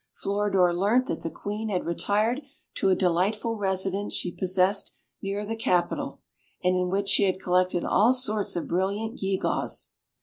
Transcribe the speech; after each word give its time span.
Floridor 0.15 0.73
learnt 0.73 1.05
that 1.05 1.21
the 1.21 1.29
Queen 1.29 1.69
had 1.69 1.85
retired 1.85 2.41
to 2.73 2.89
a 2.89 2.95
delightful 2.95 3.55
residence 3.55 4.15
she 4.15 4.31
possessed 4.31 4.95
near 5.21 5.45
the 5.45 5.55
capital, 5.55 6.21
and 6.63 6.75
in 6.75 6.89
which 6.89 7.07
she 7.07 7.25
had 7.25 7.39
collected 7.39 7.85
all 7.85 8.11
sorts 8.11 8.55
of 8.55 8.67
brilliant 8.67 9.19
gewgaws. 9.19 9.91